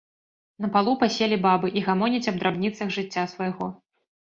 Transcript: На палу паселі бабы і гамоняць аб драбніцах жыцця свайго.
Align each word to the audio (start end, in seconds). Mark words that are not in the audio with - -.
На 0.63 0.69
палу 0.77 0.93
паселі 1.03 1.37
бабы 1.45 1.67
і 1.79 1.85
гамоняць 1.89 2.23
аб 2.33 2.41
драбніцах 2.41 2.87
жыцця 2.99 3.29
свайго. 3.37 3.71